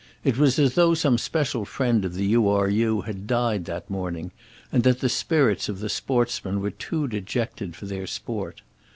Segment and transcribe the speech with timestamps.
[0.23, 2.49] It was as though some special friend of the U.
[2.49, 2.67] R.
[2.67, 3.01] U.
[3.01, 4.31] had died that morning,
[4.71, 8.63] and that the spirits of the sportsmen were too dejected for their sport.